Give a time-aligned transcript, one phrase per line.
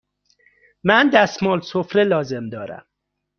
[0.83, 2.85] من دستمال سفره لازم دارم.